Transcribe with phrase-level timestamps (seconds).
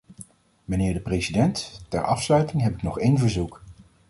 [0.65, 3.61] Mijnheer de president, ter afsluiting heb ik nog één verzoek.